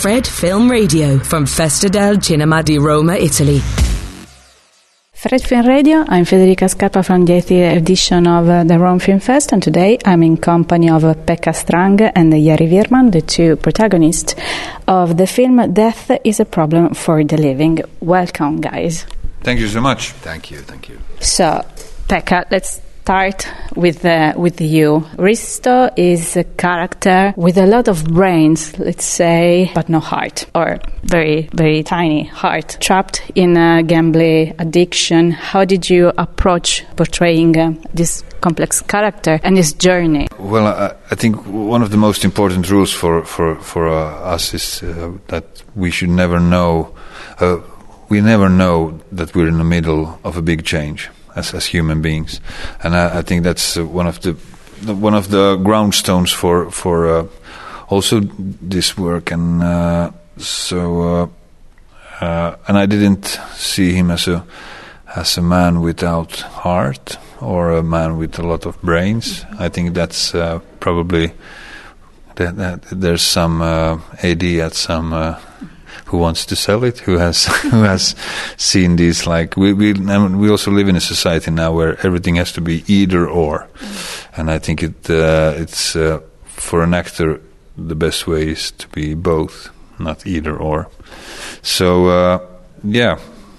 Fred 0.00 0.26
Film 0.26 0.70
Radio 0.70 1.18
from 1.18 1.44
Festa 1.44 1.86
del 1.90 2.22
Cinema 2.22 2.62
di 2.62 2.78
Roma, 2.78 3.18
Italy. 3.18 3.60
Fred 5.12 5.42
Film 5.42 5.66
Radio, 5.66 6.04
I'm 6.08 6.24
Federica 6.24 6.70
Scarpa 6.70 7.02
from 7.02 7.26
the 7.26 7.34
80th 7.34 7.76
edition 7.76 8.26
of 8.26 8.48
uh, 8.48 8.64
the 8.64 8.78
Rome 8.78 8.98
Film 8.98 9.20
Fest, 9.20 9.52
and 9.52 9.62
today 9.62 9.98
I'm 10.06 10.22
in 10.22 10.38
company 10.38 10.88
of 10.88 11.04
uh, 11.04 11.12
Pekka 11.12 11.54
Strang 11.54 12.00
and 12.00 12.32
Jari 12.32 12.66
Virman, 12.66 13.12
the 13.12 13.20
two 13.20 13.56
protagonists 13.56 14.34
of 14.88 15.18
the 15.18 15.26
film 15.26 15.74
Death 15.74 16.10
is 16.24 16.40
a 16.40 16.46
Problem 16.46 16.94
for 16.94 17.22
the 17.22 17.36
Living. 17.36 17.80
Welcome, 18.00 18.62
guys. 18.62 19.04
Thank 19.42 19.60
you 19.60 19.68
so 19.68 19.82
much. 19.82 20.12
Thank 20.22 20.50
you, 20.50 20.62
thank 20.62 20.88
you. 20.88 20.98
So, 21.20 21.62
Pekka, 22.08 22.50
let's 22.50 22.80
start 23.02 23.48
with 23.76 24.04
uh, 24.04 24.32
with 24.36 24.60
you. 24.60 25.00
Risto 25.16 25.90
is 25.96 26.36
a 26.36 26.44
character 26.44 27.32
with 27.36 27.56
a 27.58 27.66
lot 27.66 27.88
of 27.88 28.04
brains, 28.04 28.78
let's 28.78 29.04
say, 29.04 29.70
but 29.74 29.88
no 29.88 30.00
heart, 30.00 30.46
or 30.54 30.78
very 31.04 31.48
very 31.54 31.82
tiny 31.82 32.24
heart, 32.24 32.76
trapped 32.80 33.22
in 33.34 33.56
a 33.56 33.82
gambling 33.82 34.54
addiction. 34.58 35.32
How 35.32 35.64
did 35.64 35.88
you 35.88 36.12
approach 36.18 36.84
portraying 36.96 37.56
uh, 37.56 37.72
this 37.94 38.22
complex 38.40 38.82
character 38.82 39.40
and 39.42 39.56
his 39.56 39.72
journey? 39.72 40.28
Well, 40.38 40.66
I, 40.66 40.94
I 41.10 41.14
think 41.14 41.36
one 41.46 41.82
of 41.82 41.90
the 41.90 41.96
most 41.96 42.24
important 42.24 42.70
rules 42.70 42.92
for 42.92 43.24
for 43.24 43.56
for 43.56 43.88
uh, 43.88 44.34
us 44.34 44.54
is 44.54 44.82
uh, 44.82 45.12
that 45.28 45.44
we 45.74 45.90
should 45.90 46.10
never 46.10 46.38
know. 46.38 46.94
Uh, 47.40 47.58
we 48.08 48.20
never 48.20 48.48
know 48.48 48.98
that 49.12 49.34
we're 49.34 49.48
in 49.48 49.58
the 49.58 49.70
middle 49.76 50.18
of 50.24 50.36
a 50.36 50.42
big 50.42 50.64
change 50.64 51.08
as, 51.36 51.54
as 51.54 51.66
human 51.66 52.02
beings, 52.02 52.40
and 52.82 52.94
I, 52.94 53.18
I 53.18 53.22
think 53.22 53.44
that's 53.44 53.76
uh, 53.76 53.84
one 53.84 54.06
of 54.06 54.20
the, 54.20 54.32
one 54.94 55.14
of 55.14 55.28
the 55.28 55.56
ground 55.56 55.94
stones 55.94 56.32
for 56.32 56.70
for 56.70 57.06
uh, 57.08 57.26
also 57.88 58.20
this 58.20 58.96
work, 58.96 59.30
and 59.30 59.62
uh, 59.62 60.10
so 60.38 61.02
uh, 62.20 62.24
uh, 62.24 62.56
and 62.68 62.78
I 62.78 62.86
didn't 62.86 63.26
see 63.54 63.92
him 63.92 64.10
as 64.10 64.28
a 64.28 64.44
as 65.14 65.36
a 65.36 65.42
man 65.42 65.80
without 65.80 66.40
heart 66.40 67.18
or 67.40 67.72
a 67.72 67.82
man 67.82 68.16
with 68.16 68.38
a 68.38 68.42
lot 68.42 68.66
of 68.66 68.80
brains. 68.80 69.44
I 69.58 69.68
think 69.68 69.94
that's 69.94 70.34
uh, 70.34 70.60
probably 70.78 71.32
that, 72.36 72.56
that 72.56 72.82
there's 72.90 73.22
some 73.22 73.60
AD 73.60 74.44
at 74.44 74.74
some 74.74 75.12
who 76.10 76.18
wants 76.18 76.44
to 76.46 76.56
sell 76.56 76.82
it, 76.84 76.98
who 76.98 77.18
has 77.18 77.46
who 77.62 77.82
has 77.82 78.14
seen 78.56 78.96
these 78.96 79.26
like 79.26 79.56
we 79.56 79.72
we 79.72 79.92
and 79.92 80.40
we 80.40 80.50
also 80.50 80.70
live 80.70 80.88
in 80.88 80.96
a 80.96 81.00
society 81.00 81.50
now 81.50 81.72
where 81.72 81.96
everything 82.04 82.36
has 82.36 82.52
to 82.52 82.60
be 82.60 82.84
either 82.86 83.26
or, 83.28 83.68
and 84.36 84.50
I 84.50 84.58
think 84.58 84.82
it 84.82 85.08
uh, 85.08 85.54
it's 85.56 85.94
uh, 85.96 86.20
for 86.44 86.82
an 86.82 86.94
actor 86.94 87.40
the 87.76 87.94
best 87.94 88.26
way 88.26 88.48
is 88.48 88.72
to 88.72 88.88
be 88.88 89.14
both, 89.14 89.70
not 89.98 90.26
either 90.26 90.56
or. 90.56 90.88
So 91.62 92.06
uh, 92.06 92.38
yeah, 92.82 93.18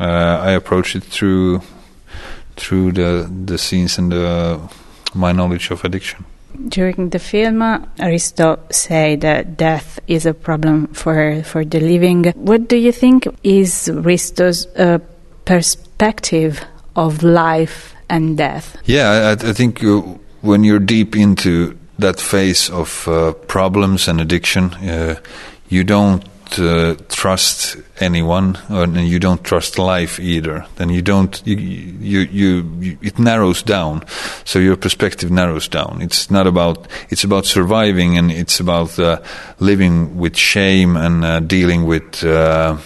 uh, 0.00 0.40
I 0.42 0.50
approach 0.50 0.96
it 0.96 1.04
through 1.04 1.62
through 2.56 2.92
the 2.92 3.30
the 3.46 3.58
scenes 3.58 3.98
and 3.98 4.10
the, 4.10 4.60
my 5.14 5.32
knowledge 5.32 5.70
of 5.70 5.84
addiction. 5.84 6.24
During 6.68 7.10
the 7.10 7.18
film, 7.18 7.62
Aristo 7.98 8.58
said 8.70 9.22
that 9.22 9.56
death 9.56 9.98
is 10.06 10.26
a 10.26 10.34
problem 10.34 10.88
for, 10.88 11.42
for 11.42 11.64
the 11.64 11.80
living. 11.80 12.24
What 12.36 12.68
do 12.68 12.76
you 12.76 12.92
think 12.92 13.26
is 13.42 13.88
Aristo's 13.88 14.66
uh, 14.76 14.98
perspective 15.44 16.60
of 16.94 17.22
life 17.22 17.94
and 18.08 18.36
death? 18.36 18.76
Yeah, 18.84 19.36
I, 19.42 19.48
I 19.48 19.52
think 19.52 19.82
uh, 19.82 20.00
when 20.42 20.64
you're 20.64 20.78
deep 20.78 21.16
into 21.16 21.78
that 21.98 22.20
phase 22.20 22.70
of 22.70 23.06
uh, 23.08 23.32
problems 23.32 24.08
and 24.08 24.20
addiction, 24.20 24.74
uh, 24.74 25.20
you 25.68 25.84
don't 25.84 26.24
uh, 26.58 26.96
trust 27.08 27.76
anyone, 28.00 28.58
and 28.68 28.96
you 28.96 29.18
don't 29.18 29.42
trust 29.44 29.78
life 29.78 30.18
either. 30.20 30.66
Then 30.76 30.90
you 30.90 31.02
don't. 31.02 31.42
You, 31.46 31.56
you, 31.56 32.20
you, 32.20 32.76
you, 32.80 32.98
It 33.02 33.18
narrows 33.18 33.62
down, 33.62 34.04
so 34.44 34.58
your 34.58 34.76
perspective 34.76 35.30
narrows 35.30 35.68
down. 35.68 35.98
It's 36.02 36.30
not 36.30 36.46
about. 36.46 36.86
It's 37.10 37.24
about 37.24 37.46
surviving, 37.46 38.18
and 38.18 38.30
it's 38.30 38.60
about 38.60 38.98
uh, 38.98 39.20
living 39.58 40.18
with 40.18 40.36
shame 40.36 40.96
and 40.96 41.24
uh, 41.24 41.40
dealing 41.40 41.84
with 41.86 42.24
uh, 42.24 42.76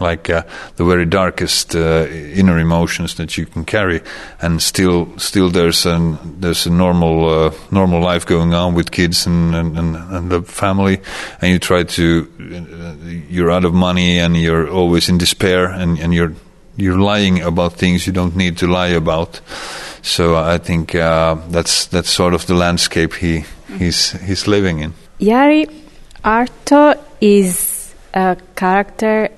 like 0.00 0.28
uh, 0.28 0.42
the 0.76 0.84
very 0.84 1.04
darkest 1.06 1.74
uh, 1.74 2.06
inner 2.08 2.58
emotions 2.58 3.14
that 3.14 3.36
you 3.38 3.46
can 3.46 3.64
carry, 3.64 4.02
and 4.40 4.60
still, 4.60 5.16
still 5.18 5.50
there's 5.50 5.86
a 5.86 6.18
there's 6.24 6.66
a 6.66 6.70
normal 6.70 7.28
uh, 7.28 7.54
normal 7.70 8.00
life 8.00 8.26
going 8.26 8.54
on 8.54 8.74
with 8.74 8.90
kids 8.90 9.26
and, 9.26 9.54
and, 9.54 9.78
and, 9.78 10.30
the 10.30 10.42
family, 10.42 11.00
and 11.40 11.52
you 11.52 11.58
try 11.58 11.84
to 11.84 12.28
uh, 12.40 13.04
you're 13.28 13.50
out 13.50 13.64
of 13.64 13.74
money 13.74 14.18
and 14.18 14.36
you're 14.36 14.68
always 14.68 15.08
in 15.08 15.18
despair 15.18 15.66
and, 15.66 15.98
and 15.98 16.12
you're 16.12 16.34
you're 16.76 16.98
lying 16.98 17.42
about 17.42 17.74
things 17.74 18.06
you 18.06 18.12
don't 18.12 18.36
need 18.36 18.58
to 18.58 18.66
lie 18.66 18.88
about. 18.88 19.40
So 20.02 20.36
I 20.36 20.58
think 20.58 20.94
uh, 20.94 21.36
that's 21.48 21.86
that's 21.86 22.10
sort 22.10 22.34
of 22.34 22.46
the 22.46 22.54
landscape 22.54 23.14
he 23.14 23.44
he's 23.78 24.12
he's 24.12 24.46
living 24.46 24.80
in. 24.80 24.94
Jari 25.20 25.70
Arto 26.24 26.98
is 27.20 27.94
a 28.12 28.36
character 28.54 29.30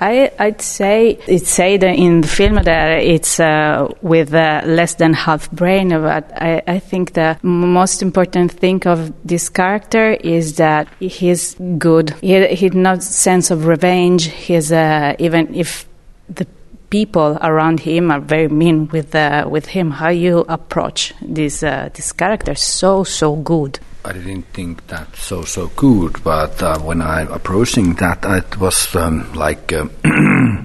I, 0.00 0.30
would 0.38 0.62
say 0.62 1.18
it's 1.26 1.50
said 1.50 1.82
in 1.82 2.20
the 2.20 2.28
film 2.28 2.62
that 2.62 3.02
it's 3.02 3.40
uh, 3.40 3.88
with 4.00 4.32
uh, 4.32 4.62
less 4.64 4.94
than 4.94 5.12
half 5.12 5.50
brain, 5.50 5.88
but 5.88 6.30
I, 6.40 6.62
I, 6.66 6.78
think 6.78 7.14
the 7.14 7.36
most 7.42 8.00
important 8.00 8.52
thing 8.52 8.86
of 8.86 9.12
this 9.24 9.48
character 9.48 10.12
is 10.12 10.56
that 10.56 10.88
he's 11.00 11.54
good. 11.78 12.10
He, 12.20 12.46
he 12.54 12.68
no 12.70 12.98
sense 13.00 13.50
of 13.50 13.66
revenge. 13.66 14.26
He's 14.26 14.70
uh, 14.70 15.16
even 15.18 15.52
if 15.54 15.88
the 16.28 16.46
people 16.90 17.36
around 17.42 17.80
him 17.80 18.10
are 18.10 18.20
very 18.20 18.48
mean 18.48 18.88
with 18.88 19.14
uh, 19.14 19.46
with 19.50 19.66
him. 19.66 19.90
How 19.90 20.10
you 20.10 20.44
approach 20.48 21.12
this 21.20 21.62
uh, 21.62 21.90
this 21.94 22.12
character? 22.12 22.54
So 22.54 23.04
so 23.04 23.34
good. 23.34 23.80
I 24.04 24.12
didn't 24.12 24.46
think 24.54 24.86
that 24.86 25.16
so 25.16 25.42
so 25.42 25.68
good, 25.68 26.22
but 26.22 26.62
uh, 26.62 26.78
when 26.78 27.02
I 27.02 27.22
approaching 27.22 27.94
that, 27.94 28.24
it 28.24 28.58
was 28.58 28.94
um, 28.94 29.32
like 29.34 29.72
uh, 29.72 29.88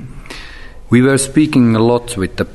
we 0.90 1.02
were 1.02 1.18
speaking 1.18 1.76
a 1.76 1.80
lot 1.80 2.16
with 2.16 2.38
the 2.38 2.48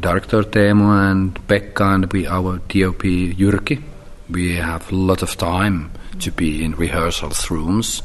director 0.00 0.42
Teemu 0.42 1.10
and 1.10 1.34
Pekka 1.48 1.94
and 1.94 2.12
we 2.12 2.26
our 2.26 2.58
DOP 2.58 3.02
Jyrki. 3.02 3.82
We 4.30 4.56
have 4.56 4.92
a 4.92 4.94
lot 4.94 5.22
of 5.22 5.36
time 5.36 5.90
to 6.20 6.30
be 6.30 6.62
in 6.64 6.72
rehearsals 6.72 7.50
rooms, 7.50 8.02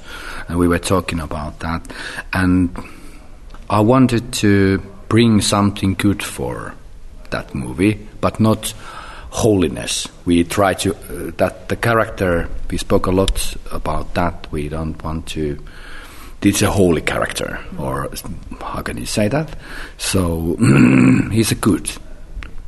and 0.47 0.57
we 0.57 0.67
were 0.67 0.79
talking 0.79 1.19
about 1.19 1.59
that. 1.59 1.91
And 2.31 2.75
I 3.69 3.81
wanted 3.81 4.31
to 4.33 4.79
bring 5.09 5.41
something 5.41 5.95
good 5.95 6.23
for 6.23 6.73
that 7.31 7.53
movie, 7.53 8.07
but 8.22 8.39
not 8.39 8.73
holiness. 9.33 10.07
We 10.25 10.44
try 10.44 10.75
to 10.75 10.95
uh, 10.95 11.22
that 11.38 11.69
the 11.69 11.75
character. 11.75 12.49
We 12.69 12.77
spoke 12.77 13.07
a 13.07 13.11
lot 13.11 13.55
about 13.71 14.13
that. 14.16 14.47
We 14.51 14.69
don't 14.69 15.01
want 15.03 15.27
to. 15.27 15.63
It's 16.41 16.61
a 16.61 16.71
holy 16.71 17.01
character, 17.01 17.59
or 17.77 18.09
how 18.59 18.81
can 18.81 18.97
you 18.97 19.05
say 19.05 19.29
that? 19.29 19.55
So 19.97 20.57
he's 21.31 21.51
a 21.51 21.55
good, 21.55 21.89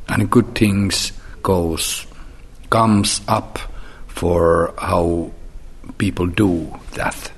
and 0.08 0.30
good 0.30 0.54
things 0.54 1.12
goes 1.42 2.06
comes 2.70 3.20
up 3.28 3.58
for 4.08 4.72
how 4.78 5.30
people 5.98 6.26
do 6.26 6.74
that. 6.94 7.30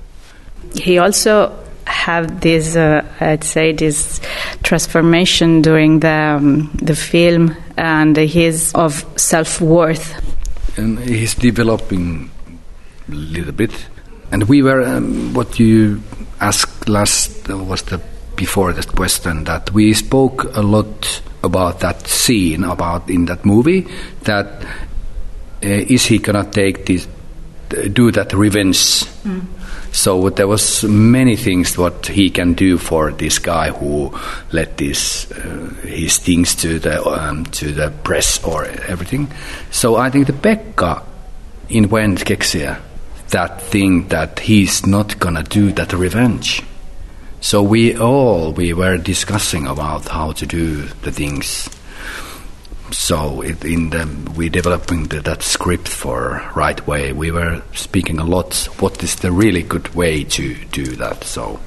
He 0.75 0.97
also 0.97 1.51
have 1.85 2.41
this, 2.41 2.75
uh, 2.75 3.03
I'd 3.19 3.43
say, 3.43 3.73
this 3.73 4.21
transformation 4.63 5.61
during 5.61 5.99
the 5.99 6.37
um, 6.37 6.71
the 6.81 6.95
film, 6.95 7.55
and 7.77 8.15
his 8.15 8.71
of 8.73 9.05
self 9.17 9.59
worth. 9.61 10.28
And 10.77 10.99
he's 10.99 11.35
developing 11.35 12.29
a 13.07 13.11
little 13.11 13.51
bit. 13.51 13.71
And 14.31 14.43
we 14.47 14.61
were 14.61 14.83
um, 14.83 15.33
what 15.33 15.59
you 15.59 16.01
asked 16.39 16.87
last 16.87 17.47
was 17.49 17.81
the 17.83 17.99
before 18.35 18.71
that 18.71 18.87
question 18.95 19.43
that 19.43 19.69
we 19.73 19.93
spoke 19.93 20.55
a 20.55 20.61
lot 20.61 21.21
about 21.43 21.81
that 21.81 22.07
scene 22.07 22.63
about 22.63 23.09
in 23.09 23.25
that 23.25 23.43
movie 23.43 23.85
that 24.23 24.63
uh, 25.61 25.67
is 25.67 26.05
he 26.05 26.19
gonna 26.19 26.49
take 26.49 26.85
this 26.85 27.05
do 27.91 28.11
that 28.11 28.31
revenge 28.31 29.03
mm 29.23 29.58
so 29.91 30.29
there 30.29 30.47
was 30.47 30.83
many 30.83 31.35
things 31.35 31.77
what 31.77 32.07
he 32.07 32.29
can 32.29 32.53
do 32.53 32.77
for 32.77 33.11
this 33.11 33.39
guy 33.39 33.69
who 33.71 34.13
let 34.51 34.77
this 34.77 35.31
uh, 35.31 35.73
his 35.83 36.17
things 36.17 36.55
to 36.55 36.79
the 36.79 37.03
um, 37.05 37.45
to 37.45 37.71
the 37.71 37.91
press 38.03 38.43
or 38.43 38.65
everything. 38.65 39.27
So 39.71 39.95
I 39.95 40.09
think 40.09 40.27
the 40.27 40.33
Pekka 40.33 41.03
invent 41.69 42.25
keksiä 42.25 42.75
that 43.29 43.61
thing 43.61 44.07
that 44.09 44.39
he's 44.39 44.85
not 44.85 45.19
gonna 45.19 45.43
do 45.43 45.71
that 45.71 45.93
revenge. 45.93 46.63
So 47.41 47.63
we 47.63 47.95
all 47.97 48.53
we 48.53 48.73
were 48.73 48.97
discussing 48.97 49.67
about 49.67 50.07
how 50.07 50.33
to 50.33 50.45
do 50.45 50.83
the 51.01 51.11
things 51.11 51.69
so 52.91 53.41
it, 53.41 53.63
in 53.63 53.89
the, 53.89 54.07
we 54.35 54.49
developing 54.49 55.05
the, 55.05 55.21
that 55.21 55.43
script 55.43 55.87
for 55.87 56.41
right 56.55 56.85
way. 56.87 57.13
We 57.13 57.31
were 57.31 57.61
speaking 57.73 58.19
a 58.19 58.23
lot. 58.23 58.67
What 58.79 59.01
is 59.03 59.15
the 59.15 59.31
really 59.31 59.63
good 59.63 59.93
way 59.95 60.23
to 60.23 60.55
do 60.65 60.85
that? 60.97 61.23
So, 61.23 61.59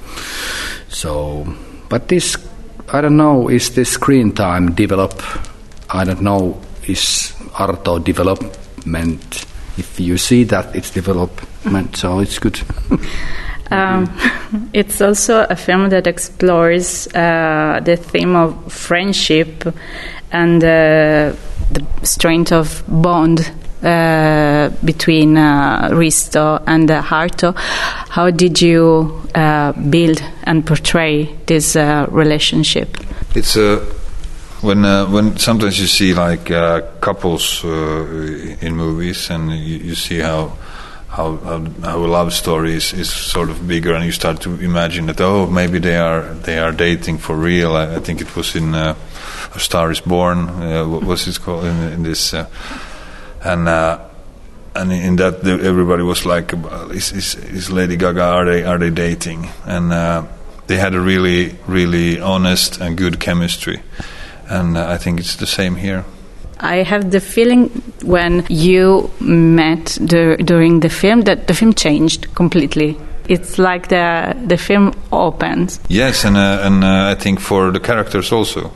so, 0.89 1.47
but 1.89 2.09
this, 2.09 2.37
I 2.89 3.01
don't 3.01 3.17
know. 3.17 3.49
Is 3.49 3.75
the 3.75 3.85
screen 3.85 4.33
time 4.33 4.75
develop? 4.75 5.23
I 5.91 6.05
don't 6.05 6.23
know. 6.23 6.61
Is 6.87 7.33
Arto 7.53 8.03
development? 8.03 9.47
If 9.79 9.99
you 9.99 10.19
see 10.19 10.45
that 10.45 10.75
it's 10.77 10.91
development, 10.91 11.97
so 11.97 12.19
it's 12.19 12.39
good. 12.39 12.61
Um, 13.73 14.07
it's 14.75 15.01
also 15.01 15.47
a 15.49 15.57
film 15.57 15.89
that 15.91 16.07
explores 16.07 17.07
uh, 17.15 17.81
the 17.83 17.97
theme 17.97 18.37
of 18.37 18.71
friendship 18.71 19.65
and 20.33 20.63
uh, 20.65 21.35
the 21.71 21.87
strength 22.03 22.53
of 22.53 22.83
bond 22.89 23.51
uh, 23.83 24.71
between 24.85 25.37
uh, 25.37 25.89
Risto 25.91 26.63
and 26.67 26.89
uh, 26.89 27.03
Arto. 27.03 27.53
How 27.57 28.31
did 28.31 28.63
you 28.63 29.23
uh, 29.35 29.73
build 29.73 30.23
and 30.45 30.65
portray 30.65 31.25
this 31.47 31.75
uh, 31.75 32.07
relationship? 32.09 32.97
It's 33.35 33.57
a 33.57 33.79
when 34.61 34.85
uh, 34.85 35.07
when 35.07 35.37
sometimes 35.37 35.81
you 35.81 35.89
see 35.89 36.15
like 36.15 36.45
couples 37.01 37.65
in 37.65 38.77
movies 38.77 39.31
and 39.31 39.51
you, 39.51 39.79
you 39.79 39.95
see 39.97 40.21
how 40.21 40.57
how, 41.09 41.37
how 41.83 41.99
a 41.99 42.07
love 42.07 42.33
story 42.33 42.75
is, 42.75 42.95
is 42.95 43.13
sort 43.13 43.51
of 43.51 43.67
bigger 43.67 43.95
and 43.95 44.05
you 44.05 44.13
start 44.13 44.41
to 44.43 44.61
imagine 44.61 45.07
that 45.07 45.21
oh 45.21 45.47
maybe 45.47 45.79
they 45.79 45.97
are 45.97 46.23
they 46.23 46.59
are 46.59 46.71
dating 46.71 47.19
for 47.19 47.37
real 47.37 47.77
I, 47.77 47.97
I 47.97 47.99
think 47.99 48.21
it 48.21 48.35
was 48.37 48.55
in 48.55 48.75
A 49.55 49.61
Star 49.61 49.91
Is 49.91 50.01
Born 50.01 50.49
uh, 50.49 50.87
what 50.87 51.05
was 51.05 51.27
it 51.29 51.41
called 51.41 51.65
in, 51.65 51.93
in 51.93 52.03
this 52.03 52.35
uh, 52.35 52.47
and 53.45 53.69
uh, 53.69 53.99
and 54.75 54.93
in 54.93 55.17
that 55.17 55.43
the, 55.45 55.53
everybody 55.63 56.03
was 56.03 56.25
like 56.25 56.53
is, 56.91 57.13
is, 57.13 57.35
is 57.35 57.71
Lady 57.71 57.97
Gaga 57.97 58.23
are 58.23 58.45
they 58.45 58.65
are 58.65 58.79
they 58.79 58.91
dating 58.91 59.49
and 59.67 59.93
uh, 59.93 60.25
they 60.67 60.77
had 60.77 60.95
a 60.95 61.01
really 61.01 61.57
really 61.67 62.21
honest 62.21 62.81
and 62.81 62.97
good 62.97 63.21
chemistry 63.21 63.83
and 64.49 64.77
uh, 64.77 64.89
I 64.89 64.99
think 64.99 65.21
it's 65.21 65.37
the 65.37 65.47
same 65.47 65.77
here. 65.77 66.05
I 66.61 66.85
have 66.85 67.11
the 67.11 67.21
feeling 67.21 67.69
when 68.03 68.47
you 68.49 69.11
met 69.21 69.99
the, 70.01 70.37
during 70.45 70.81
the 70.81 70.89
film 70.89 71.23
that 71.23 71.49
the 71.49 71.55
film 71.55 71.75
changed 71.75 72.33
completely. 72.35 72.97
It's 73.29 73.59
like 73.59 73.89
the 73.89 74.35
the 74.47 74.57
film 74.57 74.93
opens. 75.11 75.81
Yes, 75.89 76.25
and 76.25 76.37
uh, 76.37 76.61
and 76.63 76.85
uh, 76.85 77.11
I 77.11 77.15
think 77.15 77.41
for 77.41 77.71
the 77.71 77.81
characters 77.81 78.33
also. 78.33 78.73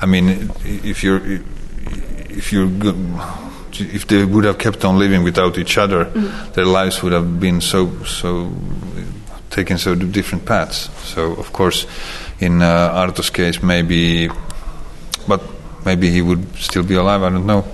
I 0.00 0.06
mean, 0.06 0.50
if 0.64 1.02
you're 1.02 1.20
if 2.30 2.52
you're 2.52 2.70
if 3.80 4.06
they 4.06 4.24
would 4.24 4.44
have 4.44 4.58
kept 4.58 4.84
on 4.84 4.98
living 4.98 5.22
without 5.22 5.58
each 5.58 5.78
other, 5.78 6.04
their 6.54 6.64
lives 6.66 7.02
would 7.02 7.12
have 7.12 7.40
been 7.40 7.60
so 7.60 8.02
so 8.04 8.52
taken 9.50 9.78
so 9.78 9.94
different 9.94 10.44
paths. 10.44 10.90
So 11.04 11.32
of 11.34 11.52
course, 11.52 11.86
in 12.38 12.62
uh, 12.62 12.92
Arto's 12.94 13.30
case, 13.30 13.62
maybe, 13.62 14.30
but 15.26 15.42
maybe 15.84 16.10
he 16.10 16.22
would 16.22 16.56
still 16.56 16.84
be 16.84 16.94
alive. 16.94 17.22
I 17.22 17.30
don't 17.30 17.46
know. 17.46 17.64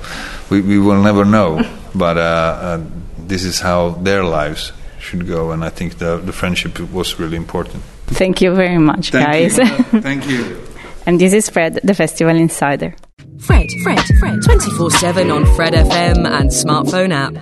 We 0.50 0.60
we 0.60 0.78
will 0.78 1.02
never 1.02 1.24
know. 1.24 1.62
But 1.96 2.16
uh, 2.18 2.20
uh, 2.20 2.80
this 3.28 3.44
is 3.44 3.60
how 3.60 3.90
their 4.02 4.24
lives 4.24 4.72
should 4.98 5.28
go, 5.28 5.52
and 5.52 5.64
I 5.64 5.70
think 5.70 5.98
the 5.98 6.18
the 6.18 6.32
friendship 6.32 6.80
was 6.90 7.20
really 7.20 7.36
important. 7.36 7.84
Thank 8.06 8.42
you 8.42 8.52
very 8.52 8.78
much, 8.78 9.12
guys. 9.12 9.56
Thank 10.02 10.26
you. 10.26 10.58
and 11.06 11.20
this 11.20 11.32
is 11.32 11.48
Fred, 11.50 11.80
the 11.82 11.94
Festival 11.94 12.34
Insider. 12.36 12.94
Fred, 13.38 13.68
Fred, 13.82 14.04
Fred. 14.18 14.42
24 14.42 14.90
7 14.90 15.30
on 15.30 15.44
Fred 15.54 15.74
FM 15.74 16.26
and 16.26 16.50
smartphone 16.50 17.12
app. 17.12 17.34